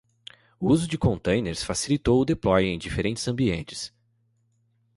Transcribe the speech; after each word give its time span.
O 0.59 0.67
uso 0.69 0.87
de 0.87 0.97
containers 0.97 1.61
facilitou 1.63 2.19
o 2.19 2.25
deploy 2.25 2.65
em 2.65 2.77
diferentes 2.79 3.27
ambientes. 3.27 3.93